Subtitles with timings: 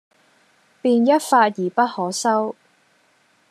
[0.81, 2.55] 便一發而不可收，